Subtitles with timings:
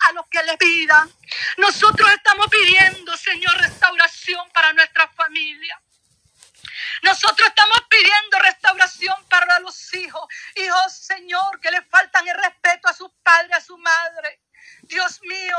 [0.00, 1.10] a los que les pidan.
[1.58, 5.80] Nosotros estamos pidiendo, Señor, restauración para nuestra familia.
[7.02, 10.26] Nosotros estamos pidiendo restauración para los hijos.
[10.54, 14.40] Hijos, Señor, que le faltan el respeto a su padre, a su madre.
[14.82, 15.58] Dios mío,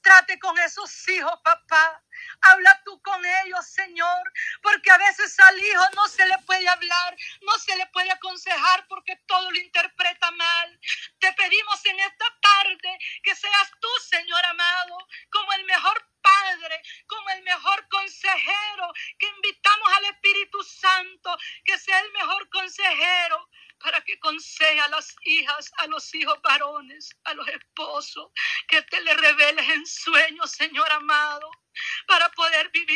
[0.00, 2.03] trate con esos hijos, papá.
[2.40, 4.32] Habla tú con ellos, Señor,
[4.62, 8.86] porque a veces al hijo no se le puede hablar, no se le puede aconsejar
[8.88, 10.80] porque todo lo interpreta mal.
[11.18, 14.98] Te pedimos en esta tarde que seas tú, Señor amado,
[15.30, 22.00] como el mejor Padre, como el mejor consejero, que invitamos al Espíritu Santo, que sea
[22.00, 27.46] el mejor consejero para que conseje a las hijas, a los hijos varones, a los
[27.48, 28.30] esposos,
[28.68, 31.50] que te le reveles en sueños, Señor amado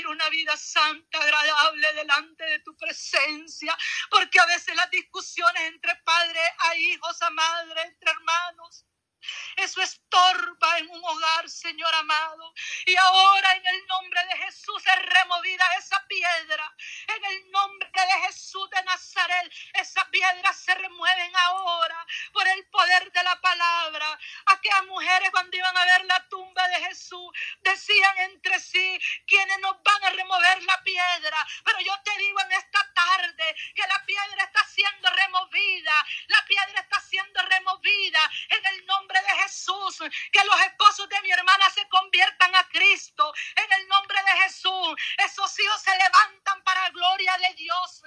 [0.08, 3.76] una vida santa, agradable delante de tu presencia,
[4.10, 8.84] porque a veces las discusiones entre padre a hijos, a madre, entre hermanos,
[9.60, 12.52] eso estorba en un hogar, Señor amado.
[12.86, 16.74] Y ahora en el nombre de Jesús es removida esa piedra.
[17.08, 23.10] En el nombre de Jesús de Nazaret, esas piedras se remueven ahora por el poder
[23.12, 24.18] de la palabra.
[24.46, 29.82] Aquellas mujeres cuando iban a ver la tumba de Jesús decían entre sí, quienes nos
[29.82, 31.46] van a remover la piedra.
[31.64, 35.94] Pero yo te digo en esta tarde que la piedra está siendo removida.
[36.26, 39.98] La piedra está siendo removida en el nombre de Jesús.
[40.32, 43.32] Que los esposos de mi hermana se conviertan a Cristo.
[43.56, 44.88] En el nombre de Jesús.
[45.18, 48.02] Esos hijos se levantan para gloria de Dios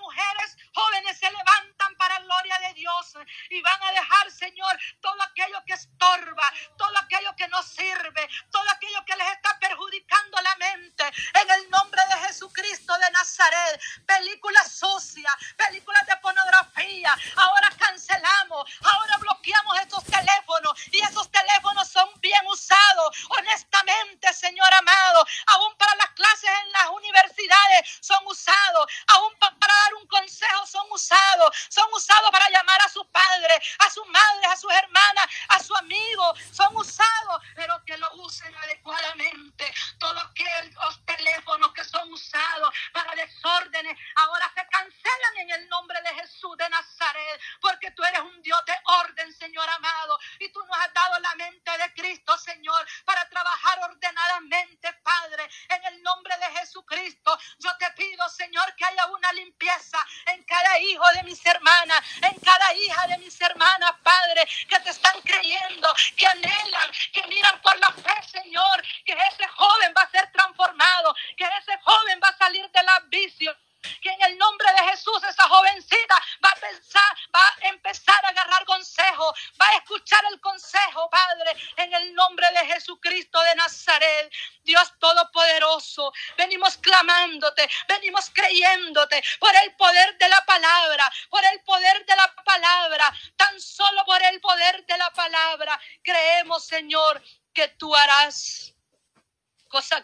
[0.00, 3.14] mujeres jóvenes se levantan para gloria de Dios.
[3.50, 8.64] Y van a dejar, Señor, todo aquello que estorba, todo aquello que no sirve, todo
[8.70, 11.04] aquello que les está perjudicando la mente.
[11.42, 13.80] En el nombre de Jesucristo de Nazaret.
[14.06, 17.14] Películas sucias, películas de pornografía.
[17.36, 25.26] Ahora cancelamos, ahora bloqueamos estos teléfonos y esos teléfonos son bien usados, honestamente, Señor amado,
[25.46, 30.86] aún para las clases en las universidades son usados, aún para dar un consejo son
[30.90, 35.58] usados, son usados para llamar a su padre, a su madre, a sus hermanas, a
[35.62, 39.72] su amigo, son usados, pero que lo usen adecuadamente.
[39.98, 46.14] Todos los teléfonos que son usados para desórdenes ahora se cancelan en el nombre de
[46.20, 50.78] Jesús de Nazaret, porque tú eres un Dios de orden, Señor amado, y tú nos
[50.78, 55.48] has dado la mente de Cristo, Señor, para trabajar ordenadamente, Padre.
[55.68, 60.78] En el nombre de Jesucristo, yo te pido, Señor, que haya una limpieza en cada
[60.78, 65.88] hijo de mis hermanas, en cada hija de mis hermanas, Padre, que te están creyendo,
[66.16, 71.14] que anhelan, que miran por la fe, Señor, que ese joven va a ser transformado,
[71.36, 73.56] que ese joven va a salir de la vicio
[74.02, 76.14] que en el nombre de Jesús esa jovencita
[76.44, 81.56] va a pensar, va a empezar a agarrar consejo, va a escuchar el consejo, Padre,
[81.76, 84.32] en el nombre de Jesucristo de Nazaret.
[84.62, 92.04] Dios Todopoderoso, venimos clamándote, venimos creyéndote por el poder de la palabra, por el poder
[92.04, 95.80] de la palabra, tan solo por el poder de la palabra.
[96.02, 98.74] Creemos, Señor, que tú harás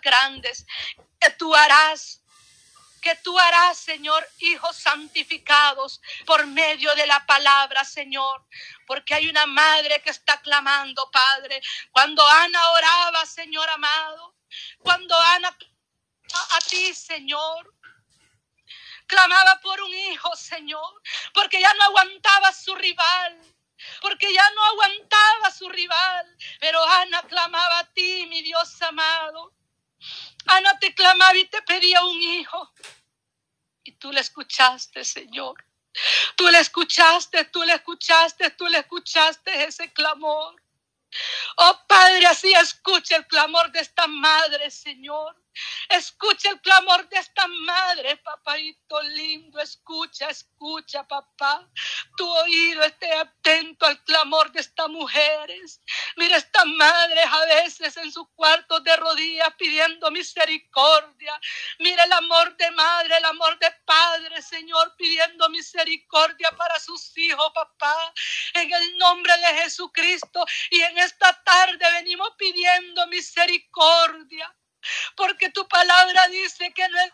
[0.00, 0.66] grandes,
[1.20, 2.22] que tú harás
[3.02, 8.44] que tú harás, Señor, hijos santificados por medio de la palabra, Señor.
[8.84, 11.62] Porque hay una madre que está clamando, Padre.
[11.92, 14.34] Cuando Ana oraba, Señor amado,
[14.78, 15.56] cuando Ana
[16.34, 17.72] a, a ti, Señor,
[19.06, 21.00] clamaba por un hijo, Señor,
[21.32, 23.56] porque ya no aguantaba su rival
[24.00, 26.36] porque ya no aguantaba su rival.
[26.60, 29.55] Pero Ana clamaba a ti, mi Dios amado.
[30.46, 32.72] Ana te clamaba y te pedía un hijo.
[33.84, 35.64] Y tú le escuchaste, Señor.
[36.36, 40.62] Tú le escuchaste, tú le escuchaste, tú le escuchaste ese clamor.
[41.56, 45.36] Oh Padre, así escucha el clamor de esta madre, Señor.
[45.88, 48.85] Escucha el clamor de esta madre, papadito.
[49.66, 51.68] Escucha, escucha, papá.
[52.16, 55.80] Tu oído esté atento al clamor de estas mujeres.
[56.16, 61.40] Mira, estas madres a veces en sus cuartos de rodillas pidiendo misericordia.
[61.80, 67.50] Mira el amor de madre, el amor de padre, Señor, pidiendo misericordia para sus hijos,
[67.52, 68.14] papá.
[68.54, 70.46] En el nombre de Jesucristo.
[70.70, 74.54] Y en esta tarde venimos pidiendo misericordia
[75.16, 77.12] porque tu palabra dice que no es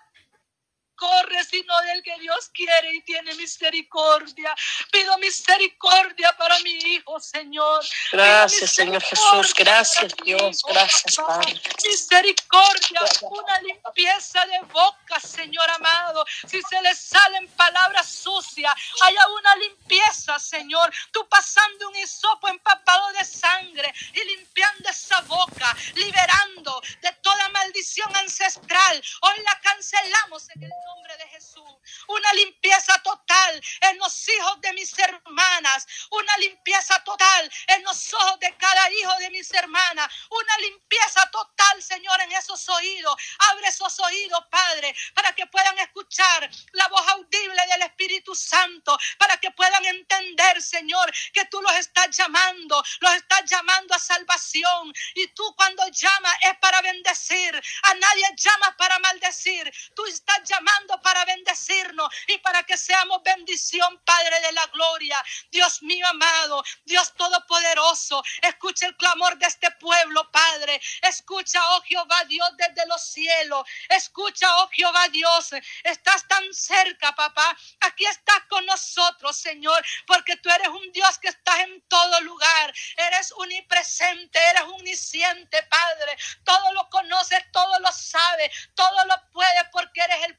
[1.02, 4.54] corre, sino del que Dios quiere y tiene misericordia.
[4.92, 7.84] Pido misericordia para mi hijo, Señor.
[8.12, 9.52] Gracias, Señor Jesús.
[9.54, 10.62] Gracias, Dios.
[10.68, 11.60] Gracias, Padre.
[11.84, 16.24] Misericordia, una limpieza de boca, Señor amado.
[16.48, 18.72] Si se le salen palabras sucias,
[19.02, 20.92] haya una limpieza, Señor.
[21.10, 28.14] Tú pasando un hisopo empapado de sangre y limpiando esa boca, liberando de toda maldición
[28.16, 29.02] ancestral.
[29.22, 31.62] Hoy la cancelamos en el nombre de Jesús.
[32.08, 35.86] Una limpieza total en los hijos de mis hermanas.
[36.10, 40.12] Una limpieza total en los ojos de cada hijo de mis hermanas.
[40.30, 43.14] Una limpieza total, Señor, en esos oídos.
[43.50, 49.36] Abre esos oídos, Padre, para que puedan escuchar la voz audible del Espíritu Santo, para
[49.38, 54.92] que puedan entender, Señor, que tú los estás llamando, los estás llamando a salvación.
[55.14, 57.60] Y tú cuando llamas es para bendecir.
[57.82, 59.72] A nadie llamas para maldecir.
[59.94, 65.22] Tú estás llamando para bendecirnos y para que seamos bendición, Padre de la gloria.
[65.50, 70.80] Dios mío amado, Dios todopoderoso, escucha el clamor de este pueblo, Padre.
[71.02, 73.64] Escucha, oh Jehová Dios, desde los cielos.
[73.88, 75.50] Escucha, oh Jehová Dios,
[75.84, 77.56] estás tan cerca, papá.
[77.80, 82.72] Aquí estás con nosotros, Señor, porque tú eres un Dios que estás en todo lugar.
[82.96, 86.16] Eres unipresente, eres omnisciente, Padre.
[86.44, 90.38] Todo lo conoces, todo lo sabes, todo lo puedes porque eres el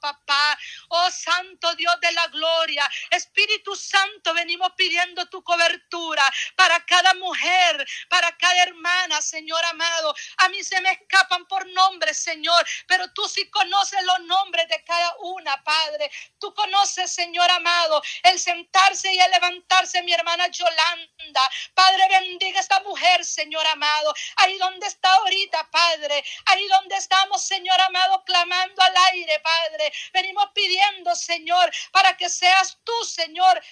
[0.00, 0.58] papá.
[0.88, 6.22] Oh Santo Dios de la gloria, Espíritu Santo, venimos pidiendo tu cobertura
[6.56, 10.14] para cada mujer, para cada hermana, Señor amado.
[10.38, 14.82] A mí se me escapan por nombre, Señor, pero tú sí conoces los nombres de
[14.84, 16.10] cada una, Padre.
[16.38, 21.40] Tú conoces, Señor amado, el sentarse y el levantarse, mi hermana Yolanda.
[21.74, 24.14] Padre, bendiga esta mujer, Señor amado.
[24.36, 26.24] Ahí donde está ahorita, Padre.
[26.46, 29.92] Ahí donde estamos, Señor amado, clamando al aire, Padre.
[30.12, 33.62] Venimos pidiendo, Señor, para que seas tú, Señor,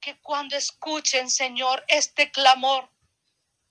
[0.00, 2.90] que cuando escuchen, Señor, este clamor,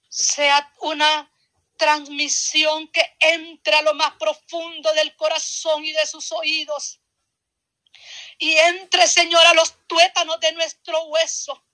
[0.09, 1.31] sea una
[1.77, 6.99] transmisión que entre a lo más profundo del corazón y de sus oídos.
[8.37, 11.65] Y entre, Señor, a los tuétanos de nuestro hueso.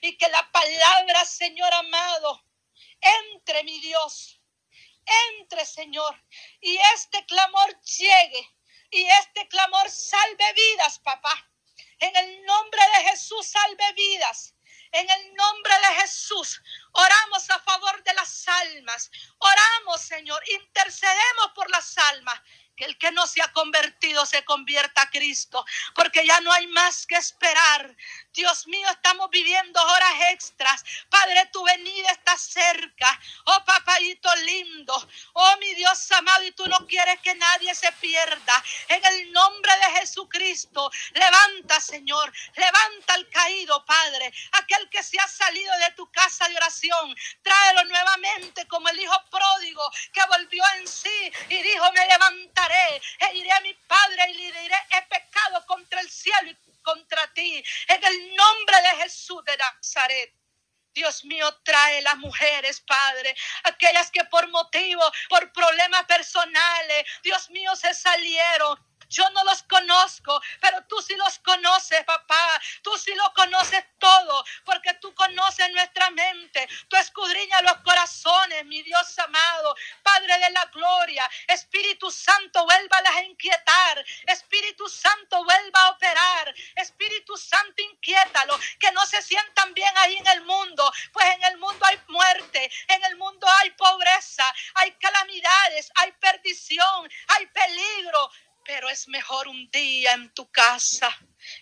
[0.00, 2.44] Y que la palabra, Señor amado,
[3.00, 4.41] entre, mi Dios,
[5.38, 6.22] entre, Señor.
[6.60, 8.50] Y este clamor llegue.
[8.90, 11.50] Y este clamor salve vidas, papá.
[11.98, 14.54] En el nombre de Jesús, salve vidas.
[14.92, 16.60] En el nombre de Jesús,
[16.92, 19.10] oramos a favor de las almas.
[19.38, 22.38] Oramos, Señor, intercedemos por las almas
[22.76, 25.64] que el que no se ha convertido se convierta a Cristo,
[25.94, 27.96] porque ya no hay más que esperar.
[28.32, 30.84] Dios mío, estamos viviendo horas extras.
[31.10, 33.20] Padre, tu venida está cerca.
[33.44, 34.94] Oh, papayito lindo.
[35.34, 38.64] Oh, mi Dios amado, y tú no quieres que nadie se pierda.
[38.88, 42.32] En el nombre de Jesucristo, levanta, Señor.
[42.56, 44.32] Levanta al caído, Padre.
[44.52, 47.14] Aquel que se ha salido de tu casa de oración.
[47.42, 49.82] Tráelo nuevamente como el hijo pródigo
[50.12, 54.60] que volvió en sí y dijo, me levantaré e iré a mi Padre y le
[54.62, 57.62] diré, he pecado contra el cielo y contra ti.
[57.88, 60.34] En el nombre de Jesús de Nazaret.
[60.94, 63.34] Dios mío, trae las mujeres, Padre,
[63.64, 68.78] aquellas que por motivo, por problemas personales, Dios mío, se salieron
[69.12, 72.60] yo no los conozco, pero tú sí los conoces, papá.
[72.82, 76.66] Tú sí lo conoces todo, porque tú conoces nuestra mente.
[76.88, 79.76] Tú escudriñas los corazones, mi Dios amado.
[80.22, 84.04] Padre de la gloria, Espíritu Santo, vuélvalas a inquietar.
[84.28, 86.54] Espíritu Santo, vuelva a operar.
[86.76, 88.56] Espíritu Santo, inquiétalo.
[88.78, 92.70] Que no se sientan bien ahí en el mundo, pues en el mundo hay muerte,
[92.88, 98.30] en el mundo hay pobreza, hay calamidades, hay perdición, hay peligro.
[98.64, 101.16] Pero es mejor un día en tu casa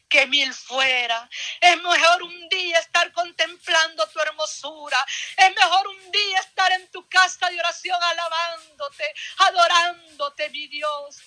[0.08, 1.28] que mil fuera.
[1.60, 4.98] Es mejor un día estar contemplando tu hermosura.
[5.36, 9.04] Es mejor un día estar en tu casa de oración alabándote,
[9.38, 11.22] adorándote, mi Dios.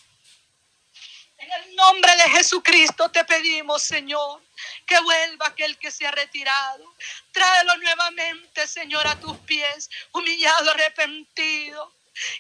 [1.38, 4.42] En el nombre de Jesucristo te pedimos, Señor,
[4.86, 6.96] que vuelva aquel que se ha retirado.
[7.34, 11.94] Tráelo nuevamente, Señor, a tus pies, humillado, arrepentido.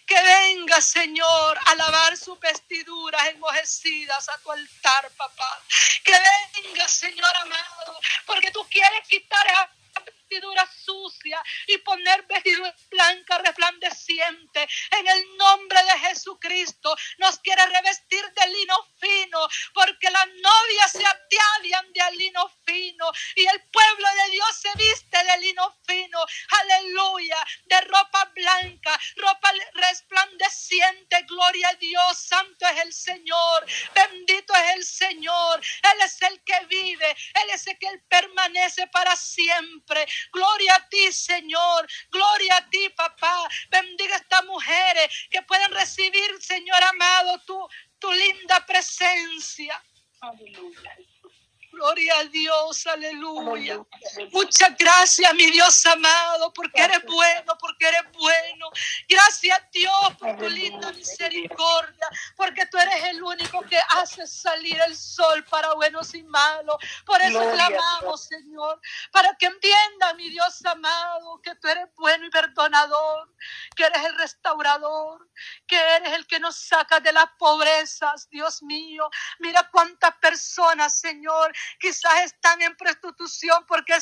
[0.05, 1.27] Que venga, Señor,
[1.65, 5.61] a lavar sus vestiduras enmojecidas a tu altar, papá.
[6.03, 6.13] Que
[6.63, 9.69] venga, Señor amado, porque tú quieres quitar a
[10.05, 10.67] vestidura
[11.67, 14.67] y poner vestidura blanca resplandeciente.
[14.91, 21.05] En el nombre de Jesucristo nos quiere revestir de lino fino, porque las novias se
[21.05, 26.19] atavian de lino fino y el pueblo de Dios se viste de lino fino.
[26.61, 31.23] Aleluya, de ropa blanca, ropa resplandeciente.
[31.27, 35.59] Gloria a Dios, santo es el Señor, bendito es el Señor.
[35.59, 40.05] Él es el que vive, Él es el que permanece para siempre.
[40.31, 41.87] Gloria a ti, Señor.
[42.11, 43.47] Gloria a ti, papá.
[43.69, 47.67] Bendiga a estas mujeres que pueden recibir, Señor amado, tu,
[47.99, 49.81] tu linda presencia.
[51.83, 53.77] Gloria a Dios, aleluya.
[54.31, 58.71] Muchas gracias, mi Dios amado, porque eres bueno, porque eres bueno.
[59.09, 64.95] Gracias, Dios, por tu linda misericordia, porque tú eres el único que hace salir el
[64.95, 66.77] sol para buenos y malos.
[67.05, 68.79] Por eso clamamos, Señor,
[69.11, 73.29] para que entienda, mi Dios amado, que tú eres bueno y perdonador,
[73.75, 75.27] que eres el restaurador,
[75.67, 79.09] que eres el que nos saca de las pobrezas, Dios mío.
[79.39, 83.93] Mira cuántas personas, Señor, quizás están en prostitución porque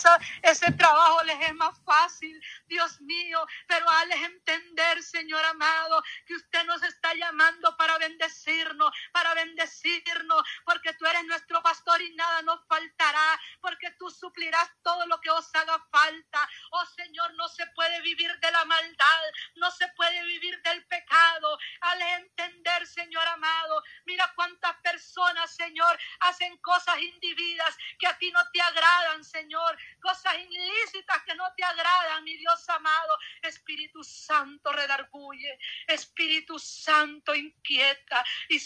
[0.44, 6.64] ese trabajo les es más fácil, Dios mío, pero les entender, Señor amado, que usted
[6.66, 12.66] nos está llamando para bendecirnos, para bendecirnos, porque tú eres nuestro pastor y nada nos
[12.68, 16.50] faltará, porque tú suplirás todo lo que os haga falta.
[16.72, 19.22] Oh Señor, no se puede vivir de la maldad,
[19.56, 21.58] no se puede vivir del pecado.
[21.82, 28.40] Al entender, Señor amado, mira cuántas personas, Señor, hacen cosas individas que a ti no
[28.52, 33.18] te agradan, Señor, cosas ilícitas que no te agradan, mi Dios amado.
[33.42, 38.60] Espíritu Santo redarguye, Espíritu Santo inquieta y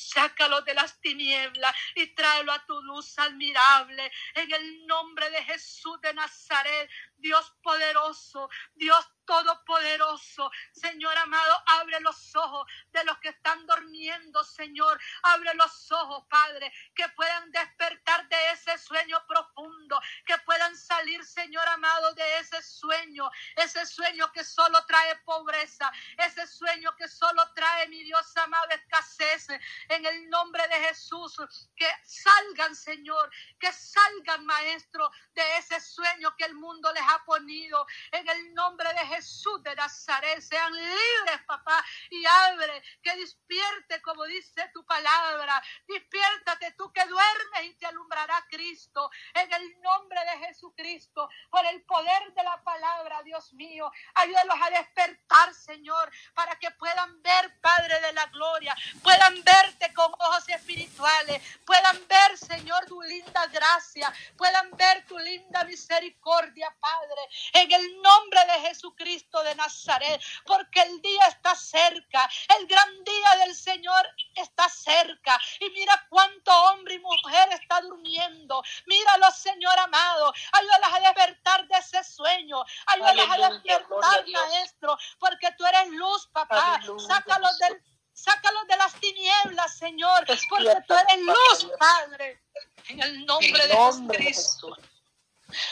[0.62, 4.12] de las tinieblas y tráelo a tu luz admirable.
[4.36, 10.52] En el nombre de Jesús de Nazaret, Dios poderoso, Dios todopoderoso.
[10.72, 15.00] Señor amado, abre los ojos de los que están durmiendo, Señor.
[15.24, 21.68] Abre los ojos, Padre, que puedan despertar de ese sueño profundo, que puedan salir, Señor
[21.68, 27.88] amado, de ese sueño, ese sueño que solo trae pobreza, ese sueño que solo trae,
[27.88, 29.48] mi Dios amado, escasez.
[29.90, 31.38] En el nombre de Jesús,
[31.76, 37.86] que salgan, Señor, que salgan, Maestro, de ese sueño que el mundo les ha ponido.
[38.12, 40.42] En el nombre de Jesús Jesús de Nazaret.
[40.42, 45.62] Sean libres, papá, y abre, que despierte como dice tu palabra.
[45.88, 49.10] Despiértate tú que duermes y te alumbrará Cristo.
[49.34, 54.70] En el nombre de Jesucristo, por el poder de la palabra, Dios mío, ayúdalos a
[54.70, 61.42] despertar, Señor, para que puedan ver, Padre de la gloria, puedan verte con ojos espirituales,
[61.66, 67.22] puedan ver, Señor, tu linda gracia, puedan ver tu linda misericordia, Padre.
[67.54, 73.04] En el nombre de Jesucristo Cristo de Nazaret, porque el día está cerca, el gran
[73.04, 75.40] día del Señor está cerca.
[75.60, 78.64] Y mira cuánto hombre y mujer está durmiendo.
[78.88, 80.34] Míralo, Señor amado.
[80.54, 82.64] Ayúdalas a despertar de ese sueño.
[82.88, 86.82] Ayúdalas a despertar, Maestro, porque tú eres luz, papá.
[87.08, 87.80] Sácalos del
[88.16, 92.42] sácalos de las tinieblas, Señor, porque tú eres luz, Padre.
[92.88, 94.65] En el nombre, de Jesucristo.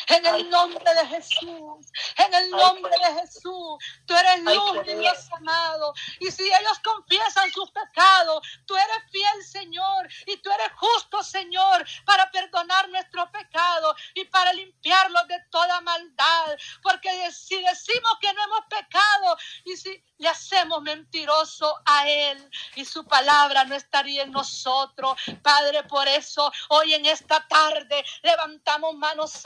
[0.08, 5.94] En el nombre de Jesús, en el nombre de Jesús, tú eres luz, Dios amado.
[6.20, 11.86] Y si ellos confiesan sus pecados, tú eres fiel, Señor, y tú eres justo, Señor,
[12.06, 16.58] para perdonar nuestros pecados y para limpiarlos de toda maldad.
[16.82, 22.86] Porque si decimos que no hemos pecado y si le hacemos mentiroso a Él y
[22.86, 25.18] su palabra no estaría en nosotros.
[25.42, 29.46] Padre, por eso hoy en esta tarde levantamos manos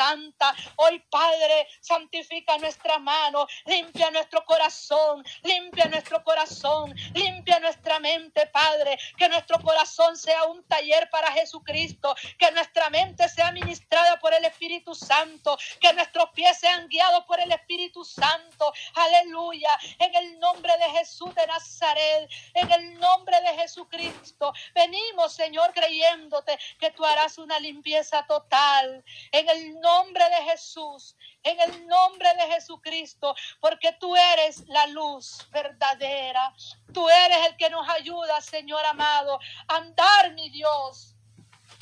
[0.78, 8.98] Hoy, Padre, santifica nuestra mano, limpia nuestro corazón, limpia nuestro corazón, limpia nuestra mente, Padre.
[9.18, 14.46] Que nuestro corazón sea un taller para Jesucristo, que nuestra mente sea ministrada por el
[14.46, 18.74] Espíritu Santo, que nuestros pies sean guiados por el Espíritu Santo.
[18.96, 19.70] Aleluya.
[20.00, 24.54] En el nombre de Jesús de Nazaret, en el nombre de Jesucristo.
[24.74, 29.04] Venimos, Señor, creyéndote que tú harás una limpieza total.
[29.32, 35.48] En el nombre de Jesús, en el nombre de Jesucristo, porque tú eres la luz
[35.52, 36.54] verdadera.
[36.94, 41.17] Tú eres el que nos ayuda, Señor amado, a andar, mi Dios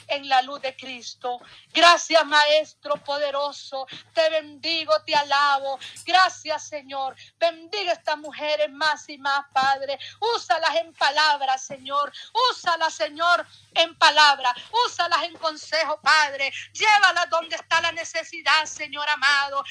[0.08, 1.40] en la luz de Cristo.
[1.74, 3.88] Gracias, Maestro poderoso.
[4.14, 5.80] Te bendigo, te alabo.
[6.06, 7.16] Gracias, Señor.
[7.40, 9.98] Bendiga a estas mujeres más y más, Padre.
[10.36, 12.12] Úsalas en palabras, Señor.
[12.52, 14.54] Úsalas, Señor, en palabra.
[14.88, 16.52] Úsalas en consejo, Padre.
[16.74, 19.64] Llévalas donde está la necesidad, Señor amado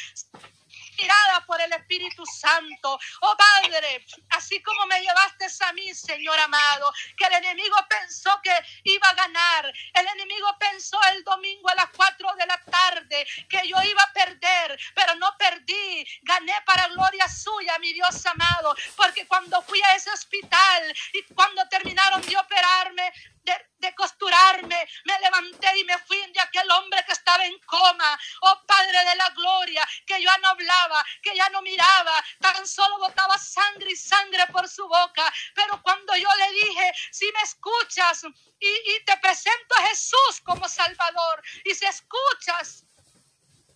[0.95, 2.99] inspirada por el Espíritu Santo.
[3.21, 8.53] Oh Padre, así como me llevaste a mí, Señor amado, que el enemigo pensó que
[8.85, 9.73] iba a ganar.
[9.93, 14.13] El enemigo pensó el domingo a las 4 de la tarde que yo iba a
[14.13, 16.07] perder, pero no perdí.
[16.23, 21.67] Gané para gloria suya, mi Dios amado, porque cuando fui a ese hospital y cuando
[21.69, 23.13] terminaron de operarme,
[23.45, 28.19] de, costurarme, me levanté y me fui de aquel hombre que estaba en coma.
[28.41, 32.99] Oh Padre de la gloria, que ya no hablaba, que ya no miraba, tan solo
[32.99, 35.33] botaba sangre y sangre por su boca.
[35.55, 38.25] Pero cuando yo le dije, si me escuchas
[38.59, 42.85] y, y te presento a Jesús como Salvador, y si escuchas,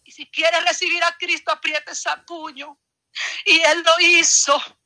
[0.04, 2.78] y si quieres recibir a Cristo, apriete ese puño.
[3.44, 4.77] Y Él lo hizo.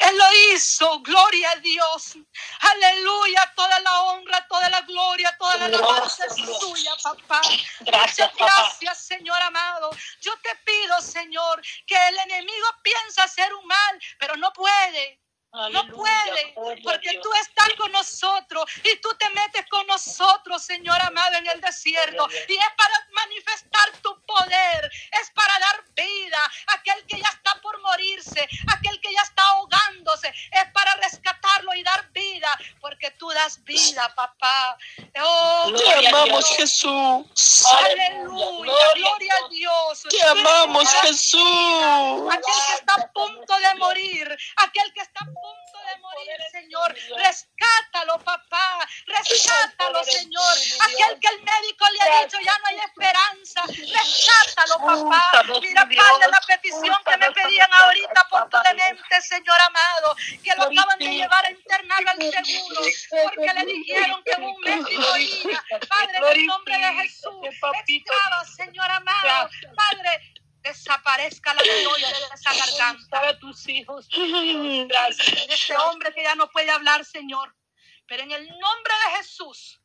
[0.00, 2.16] Él lo hizo, gloria a Dios.
[2.60, 7.40] Aleluya, toda la honra, toda la gloria, toda la alabanza es tuya, papá.
[7.80, 8.62] Gracias, Muchas papá.
[8.62, 9.90] gracias, Señor amado.
[10.20, 15.20] Yo te pido, Señor, que el enemigo piensa hacer un mal, pero no puede.
[15.56, 17.22] No Aleluya, puede, gloria a porque Dios.
[17.22, 22.28] tú estás con nosotros y tú te metes con nosotros, Señor amado, en el desierto.
[22.48, 24.90] Y es para manifestar tu poder,
[25.22, 28.46] es para dar vida a aquel que ya está por morirse,
[28.76, 34.12] aquel que ya está ahogándose, es para rescatarlo y dar vida, porque tú das vida,
[34.14, 34.76] papá.
[35.22, 36.46] Oh, Te a amamos.
[36.50, 37.64] Jesús.
[37.70, 39.25] aleluya, gloria.
[40.08, 41.40] Te amamos, Jesús.
[42.32, 46.94] aquel que está a punto de morir, aquel que está a punto de morir, Señor,
[47.16, 48.45] rescátalo, papá,
[49.28, 55.42] rescátalo, Señor, aquel que el médico le ha dicho ya no hay esperanza, rescátalo, papá.
[55.60, 61.08] Mira, Padre, la petición que me pedían ahorita oportunamente, Señor amado, que lo acaban de
[61.08, 62.80] llevar a internarlo al seguro,
[63.10, 65.64] porque le dijeron que en un mes y moría.
[65.88, 67.36] Padre, en el nombre de Jesús,
[68.56, 73.06] Señor amado, Padre, desaparezca la gloria de esa garganta.
[73.10, 74.08] Para tus hijos.
[74.88, 75.46] Gracias.
[75.48, 77.54] Este hombre que ya no puede hablar, Señor.
[78.06, 79.80] Pero en el nombre de Jesús,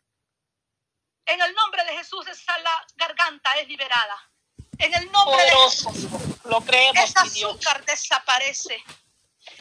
[1.26, 4.30] en el nombre de Jesús, esa la garganta es liberada.
[4.78, 5.52] En el nombre de.
[5.52, 7.56] Jesús, Lo creemos, Dios.
[7.56, 8.84] azúcar desaparece.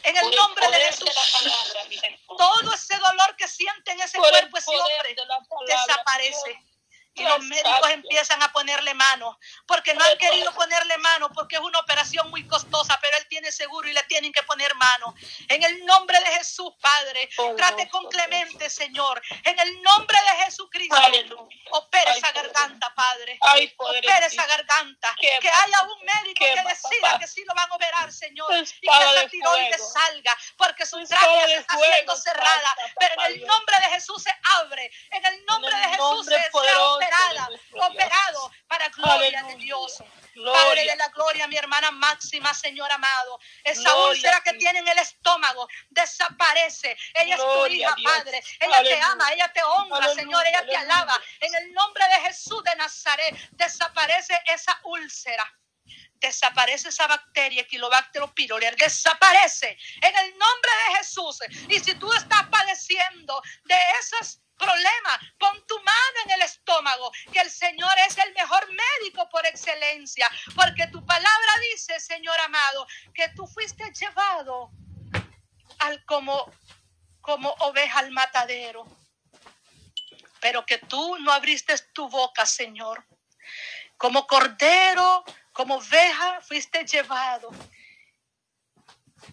[0.03, 4.57] En el nombre de Jesús, palabra, todo ese dolor que siente en ese Por cuerpo
[4.57, 6.49] ese hombre palabra, desaparece.
[6.49, 6.70] Dios.
[7.13, 9.37] Y los médicos empiezan a ponerle mano,
[9.67, 13.51] porque no han querido ponerle mano, porque es una operación muy costosa, pero él tiene
[13.51, 15.13] seguro y le tienen que poner mano.
[15.49, 19.21] En el nombre de Jesús, Padre, Poderoso, trate con Clemente, Señor.
[19.43, 23.37] En el nombre de Jesucristo, opera esa garganta, Padre.
[23.77, 25.15] Opera esa garganta.
[25.19, 28.53] Que haya un médico que decida que sí lo van a operar, Señor.
[28.53, 29.91] Y que esa de tiroides fuego.
[29.91, 32.75] salga, porque su Espada tráquea está siendo cerrada.
[32.97, 34.91] Pero en el nombre de Jesús se abre.
[35.11, 39.55] En el nombre de Jesús se de operada, operado para gloria Aleluya.
[39.55, 40.03] de Dios.
[40.33, 43.39] Padre de la gloria, mi hermana máxima, Señor amado.
[43.63, 44.59] Esa úlcera que ti.
[44.59, 46.97] tiene en el estómago desaparece.
[47.13, 47.95] Ella es tu hija.
[48.03, 48.43] Padre.
[48.59, 50.47] Ella te ama, ella te honra, Aleluya, Señor.
[50.47, 51.21] Ella te alaba.
[51.39, 55.45] En el nombre de Jesús de Nazaret desaparece esa úlcera.
[56.13, 61.39] Desaparece esa bacteria, Quilobacter pylori, desaparece en el nombre de Jesús.
[61.67, 67.39] Y si tú estás padeciendo de esos problemas, pon tu mano en el estómago, que
[67.39, 73.27] el Señor es el mejor médico por excelencia, porque tu palabra dice, Señor amado, que
[73.35, 74.71] tú fuiste llevado
[75.79, 76.45] al como
[77.21, 78.85] como oveja al matadero,
[80.39, 83.05] pero que tú no abriste tu boca, Señor.
[83.97, 87.51] Como cordero, como oveja, fuiste llevado.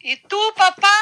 [0.01, 0.93] Y tú, papá.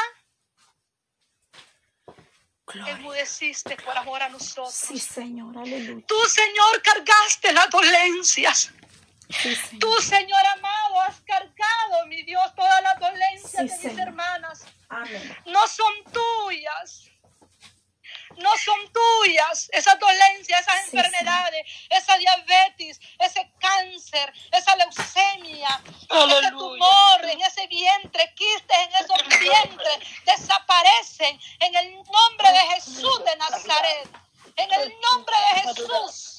[2.73, 4.73] Enmudeciste por amor a nosotros.
[4.73, 6.05] Sí, Señor, aleluya.
[6.07, 8.71] Tú, Señor, cargaste las dolencias.
[9.29, 9.79] Sí, Señor.
[9.79, 13.99] Tú, Señor amado, has cargado, mi Dios, todas las dolencias Sí, de mis Señor.
[14.07, 14.65] hermanas.
[14.89, 15.37] Amén.
[15.47, 17.06] no son tuyas.
[18.37, 26.51] No son tuyas esas dolencias, esas Sí, enfermedades, esa diabetes, ese cáncer, esa leucemia, ese
[26.51, 33.35] tumor en ese vientre, quistes en esos vientres, desaparecen en el nombre de Jesús de
[33.37, 34.09] Nazaret.
[34.55, 36.36] En el nombre de Jesús.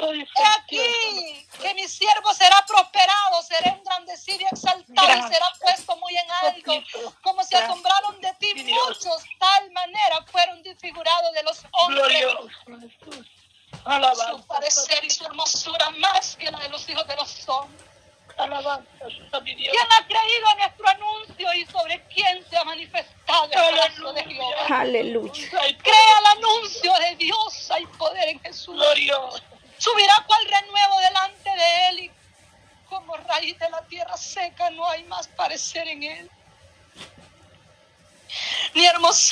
[0.00, 6.16] He aquí que mi siervo será prosperado, será engrandecido y exaltado y será puesto muy
[6.16, 7.12] en alto.
[7.22, 12.24] Como se asombraron de ti muchos, tal manera fueron desfigurados de los hombres.
[14.30, 17.84] Su parecer y su hermosura más que la de los hijos de los hombres.
[18.36, 18.88] Alabanza.
[19.42, 24.24] ¿Quién ha creído a nuestro anuncio y sobre quién se ha manifestado el brazo de
[24.24, 24.66] Jehová?
[24.68, 25.60] Aleluya.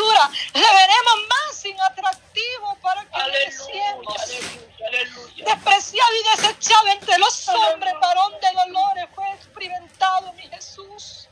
[0.05, 5.45] le veremos más inatractivo para que aleluya, aleluya, aleluya.
[5.45, 11.29] Despreciado y desechado entre los hombres, varón de dolores, fue experimentado mi Jesús.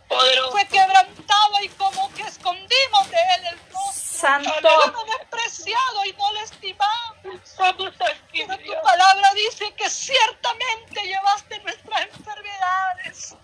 [0.51, 4.05] Fue quebrantado y como que escondimos de él el rostro.
[4.15, 4.69] Santo.
[5.19, 7.41] despreciado y no le estimamos.
[7.57, 13.37] Pero tu palabra dice que ciertamente llevaste nuestras enfermedades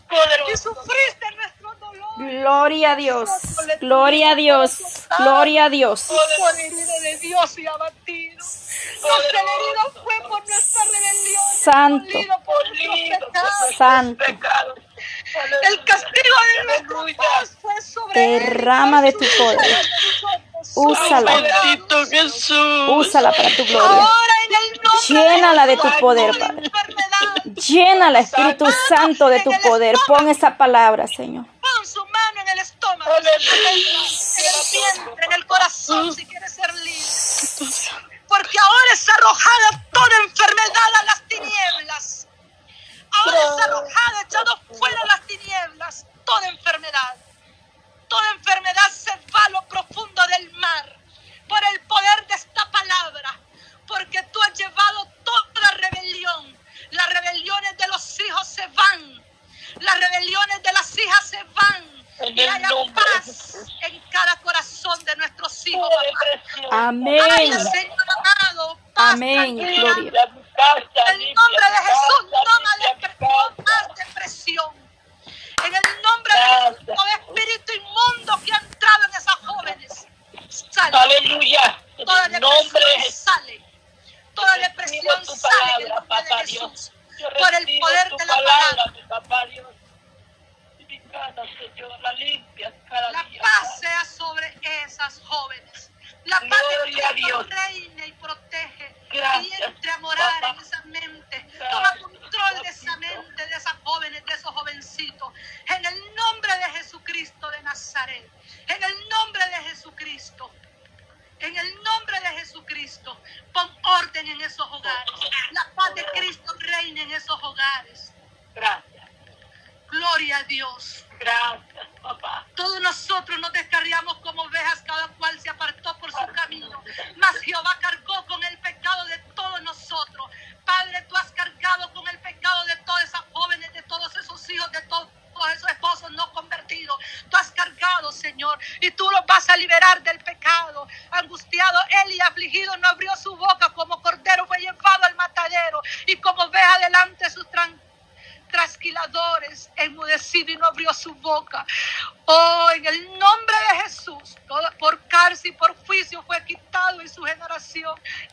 [0.52, 2.40] y sufriste nuestros dolores.
[2.40, 3.28] Gloria a Dios.
[3.80, 4.78] Gloria a Dios.
[5.18, 6.08] Gloria a Dios.
[11.62, 12.18] Santo.
[13.76, 14.24] Santo.
[15.62, 19.86] El castigo de nuestro Dios fue sobre Derrama de tu poder.
[20.76, 21.32] Úsala.
[22.90, 24.08] Úsala para tu gloria.
[25.08, 26.70] Llénala de tu poder, Padre.
[27.66, 29.96] Llénala, Espíritu Santo, de tu poder.
[30.06, 31.46] Pon esa palabra, Señor.
[31.60, 33.42] Pon su mano en el estómago, en el
[35.24, 38.10] en el corazón, si quieres ser libre.
[38.28, 42.26] Porque ahora es arrojada toda enfermedad a las tinieblas.
[43.12, 47.16] Ahora es arrojada, echado fuera a las tinieblas, toda enfermedad.
[48.08, 50.96] Toda enfermedad se va a lo profundo del mar
[51.48, 53.40] por el poder de esta palabra,
[53.86, 55.39] porque tú has llevado todo
[68.96, 69.52] Amém.
[69.60, 69.69] Amém.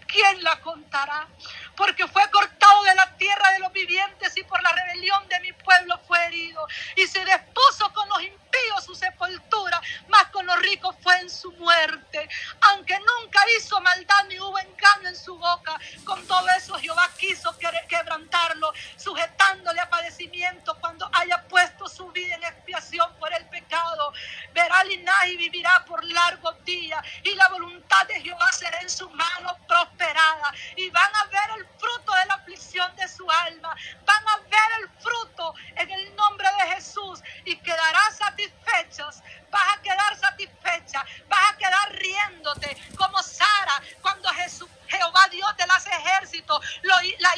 [0.07, 1.27] ¿quién la contará?
[1.75, 2.26] Porque fue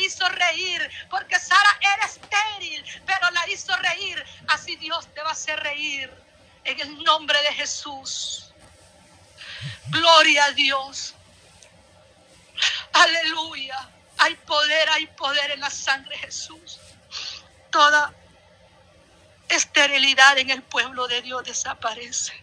[0.10, 4.24] hizo reír, porque Sara era estéril, pero la hizo reír.
[4.48, 6.12] Así Dios te va a hacer reír
[6.64, 8.52] en el nombre de Jesús.
[9.88, 11.16] Gloria a Dios.
[12.94, 13.90] Aleluya.
[14.18, 16.80] Hay poder, hay poder en la sangre de Jesús.
[17.72, 18.14] Toda
[19.48, 22.34] esterilidad en el pueblo de Dios desaparece.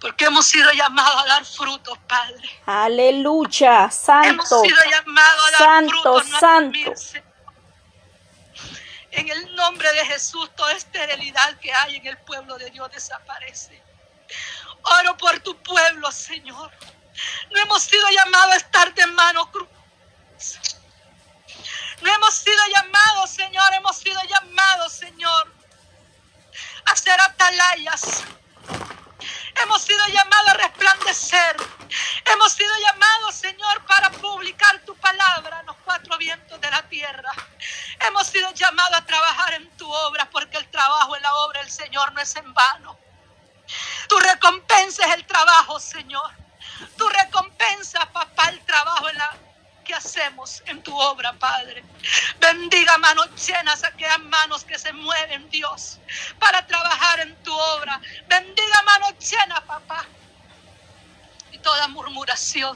[0.00, 2.48] Porque hemos sido llamados a dar frutos, Padre.
[2.64, 4.28] Aleluya, santo.
[4.28, 6.28] Hemos sido llamados a dar santo, frutos.
[6.28, 6.94] No santo.
[9.10, 13.82] En el nombre de Jesús, toda esterilidad que hay en el pueblo de Dios desaparece.
[14.82, 16.70] Oro por tu pueblo, Señor.
[17.50, 19.68] No hemos sido llamados a estar de mano cruz.
[22.00, 23.64] No hemos sido llamados, Señor.
[23.74, 23.96] Hemos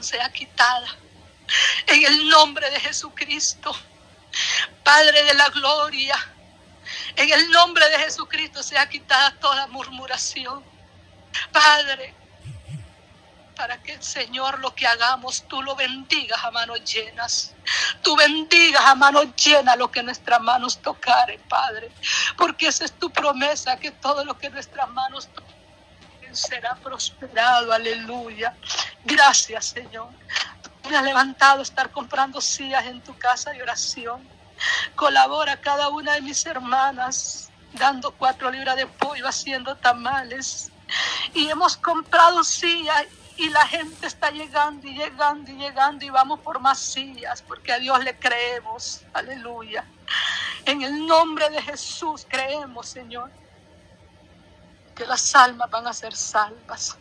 [0.05, 0.87] sea quitada.
[1.87, 3.75] En el nombre de Jesucristo,
[4.83, 6.17] Padre de la Gloria,
[7.15, 10.63] en el nombre de Jesucristo sea quitada toda murmuración.
[11.51, 12.13] Padre,
[13.55, 17.53] para que el Señor lo que hagamos, tú lo bendigas a manos llenas.
[18.01, 21.91] Tú bendigas a manos llenas lo que nuestras manos tocaren, Padre.
[22.37, 25.44] Porque esa es tu promesa, que todo lo que nuestras manos tocan
[26.35, 27.71] será prosperado.
[27.71, 28.55] Aleluya.
[29.03, 30.09] Gracias, Señor.
[30.81, 34.27] Tú me has levantado a estar comprando sillas en tu casa de oración.
[34.95, 40.71] Colabora cada una de mis hermanas dando cuatro libras de pollo, haciendo tamales.
[41.33, 43.05] Y hemos comprado sillas
[43.37, 47.73] y la gente está llegando y llegando y llegando y vamos por más sillas porque
[47.73, 49.01] a Dios le creemos.
[49.13, 49.83] Aleluya.
[50.65, 53.29] En el nombre de Jesús creemos, Señor,
[54.95, 56.97] que las almas van a ser salvas.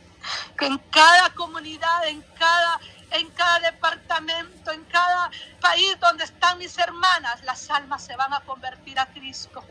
[0.59, 2.81] Que en cada comunidad, en cada,
[3.11, 5.31] en cada departamento, en cada
[5.61, 9.63] país donde están mis hermanas, las almas se van a convertir a Cristo.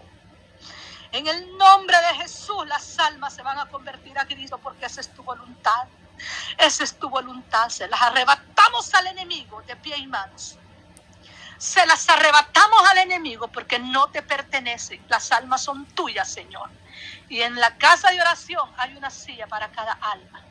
[1.12, 5.02] En el nombre de Jesús, las almas se van a convertir a Cristo porque esa
[5.02, 5.84] es tu voluntad.
[6.58, 7.70] Esa es tu voluntad.
[7.70, 10.58] Se las arrebatamos al enemigo de pie y manos.
[11.58, 15.04] Se las arrebatamos al enemigo porque no te pertenecen.
[15.08, 16.70] Las almas son tuyas, Señor.
[17.30, 20.42] Y en la casa de oración hay una silla para cada alma.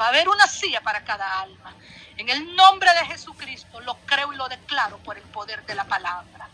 [0.00, 1.74] Va a haber una silla para cada alma.
[2.16, 5.84] En el nombre de Jesucristo lo creo y lo declaro por el poder de la
[5.84, 6.48] palabra.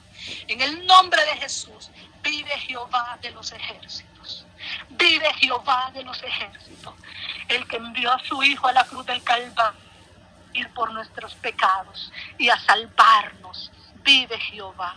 [0.48, 1.90] En el nombre de Jesús
[2.22, 4.46] vive Jehová de los ejércitos.
[4.90, 6.94] Vive Jehová de los ejércitos.
[7.48, 9.92] El que envió a su Hijo a la cruz del Calvario
[10.54, 13.70] ir por nuestros pecados y a salvarnos.
[14.02, 14.96] Vive Jehová.